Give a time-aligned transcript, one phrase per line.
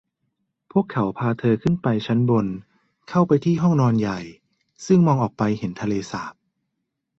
[0.71, 2.45] พวกเขาพาเธอขึ้นไปชั้นบน
[3.09, 4.19] เข้าไปที่ห้องนอนใหญ่
[4.85, 6.33] ซึ่งมองออกไปเห็นทะเลสาบ